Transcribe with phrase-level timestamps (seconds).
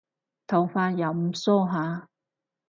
[0.47, 2.07] 頭髮又唔梳下